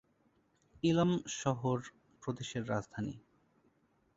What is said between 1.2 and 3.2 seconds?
শহর প্রদেশের রাজধানী।